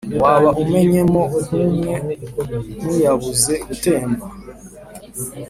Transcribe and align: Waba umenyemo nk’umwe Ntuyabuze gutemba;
Waba 0.21 0.49
umenyemo 0.63 1.21
nk’umwe 1.47 1.93
Ntuyabuze 2.79 3.53
gutemba; 3.67 4.25